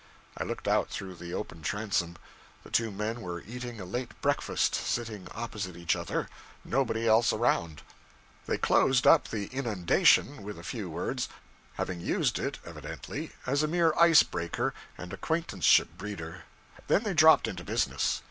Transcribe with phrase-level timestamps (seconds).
[0.35, 2.15] I looked out through the open transom.
[2.63, 6.27] The two men were eating a late breakfast; sitting opposite each other;
[6.65, 7.83] nobody else around.
[8.47, 11.29] They closed up the inundation with a few words
[11.73, 16.45] having used it, evidently, as a mere ice breaker and acquaintanceship breeder
[16.87, 18.19] then they dropped into business.